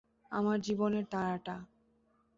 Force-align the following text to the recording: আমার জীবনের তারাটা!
আমার 0.31 0.57
জীবনের 0.61 1.05
তারাটা! 1.05 1.55